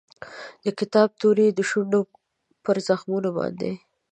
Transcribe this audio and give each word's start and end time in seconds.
د 0.63 0.65
کتاب 0.79 1.09
توري 1.19 1.43
یې 1.47 1.53
د 1.55 1.59
شونډو 1.69 2.01
پر 2.63 2.75
زخمونو 2.87 3.29
باندې 3.37 3.71